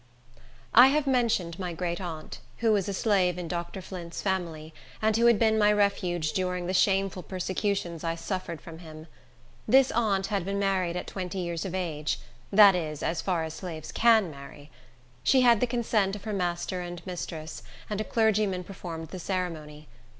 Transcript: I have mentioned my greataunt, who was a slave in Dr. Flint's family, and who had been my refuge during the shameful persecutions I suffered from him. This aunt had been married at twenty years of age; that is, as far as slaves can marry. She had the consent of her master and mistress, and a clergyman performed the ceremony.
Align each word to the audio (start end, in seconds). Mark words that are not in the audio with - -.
I 0.73 0.87
have 0.87 1.05
mentioned 1.05 1.59
my 1.59 1.75
greataunt, 1.75 2.39
who 2.57 2.71
was 2.71 2.89
a 2.89 2.93
slave 2.95 3.37
in 3.37 3.47
Dr. 3.47 3.83
Flint's 3.83 4.19
family, 4.19 4.73
and 4.99 5.15
who 5.15 5.27
had 5.27 5.37
been 5.37 5.59
my 5.59 5.71
refuge 5.71 6.33
during 6.33 6.65
the 6.65 6.73
shameful 6.73 7.21
persecutions 7.21 8.03
I 8.03 8.15
suffered 8.15 8.61
from 8.61 8.79
him. 8.79 9.05
This 9.67 9.91
aunt 9.91 10.25
had 10.25 10.43
been 10.43 10.57
married 10.57 10.95
at 10.97 11.05
twenty 11.05 11.37
years 11.37 11.65
of 11.65 11.75
age; 11.75 12.19
that 12.51 12.73
is, 12.73 13.03
as 13.03 13.21
far 13.21 13.43
as 13.43 13.53
slaves 13.53 13.91
can 13.91 14.31
marry. 14.31 14.71
She 15.23 15.41
had 15.41 15.59
the 15.59 15.67
consent 15.67 16.15
of 16.15 16.23
her 16.23 16.33
master 16.33 16.81
and 16.81 17.05
mistress, 17.05 17.61
and 17.87 18.01
a 18.01 18.03
clergyman 18.03 18.63
performed 18.63 19.09
the 19.09 19.19
ceremony. 19.19 19.87